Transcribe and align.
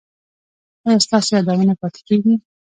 ایا 0.85 1.03
ستاسو 1.05 1.29
یادونه 1.35 1.73
پاتې 1.81 1.99
کیږي؟ 2.07 2.33